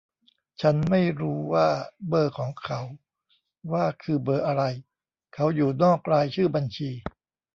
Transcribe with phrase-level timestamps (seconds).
[0.61, 1.67] ฉันไม้รู้ว่า
[2.07, 2.81] เบอร์ของเขา
[3.71, 4.63] ว่าคือเบอร์อะไร
[5.33, 6.89] เขาอยู่นอกรายชื่อบัญชี